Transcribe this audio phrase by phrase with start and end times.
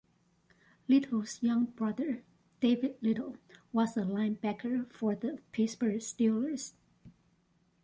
[0.87, 2.23] Little's younger brother,
[2.59, 3.37] David Little,
[3.71, 6.73] was a linebacker for the Pittsburgh Steelers.